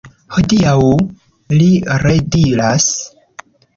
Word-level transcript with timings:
Hodiaŭ!? 0.35 0.87
li 1.59 1.67
rediras. 2.07 2.89